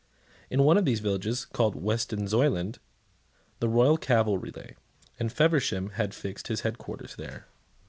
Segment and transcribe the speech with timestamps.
[0.49, 2.79] In one of these villages, called Weston Zoyland,
[3.59, 4.75] the royal cavalry lay;
[5.19, 7.45] and Feversham had fixed his headquarters there.